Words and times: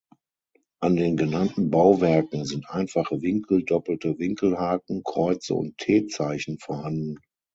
An 0.81 0.95
den 0.95 1.15
genannten 1.15 1.69
Bauwerken 1.69 2.43
sind 2.45 2.67
einfache 2.67 3.21
Winkel, 3.21 3.63
doppelte 3.63 4.17
Winkelhaken, 4.17 5.03
Kreuze 5.03 5.53
und 5.53 5.77
T-Zeichen 5.77 6.57
vorhanden. 6.57 7.19